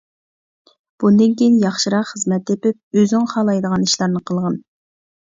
بۇندىن 1.01 1.35
كىيىن 1.41 1.59
ياخشىراق 1.63 2.07
خىزمەت 2.11 2.45
تېپىپ، 2.51 2.97
ئۆزۈڭ 3.01 3.29
خالايدىغان 3.35 3.85
ئىشلارنى 3.89 4.23
قىلغىن. 4.31 4.57